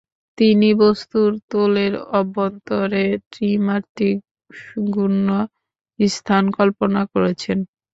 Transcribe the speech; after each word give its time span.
তিনি 0.37 0.69
বস্তুর 0.81 1.29
তোলের 1.51 1.93
অভ্যন্তরে 2.19 3.03
ত্রিমাত্রিক 3.31 4.17
শুণ্য 4.51 5.27
স্থান 5.99 6.43
কল্পনা 6.57 7.01
করেছেন। 7.13 7.57